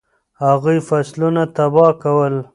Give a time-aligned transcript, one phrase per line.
[0.43, 2.33] هغوی فصلونه تباه کول.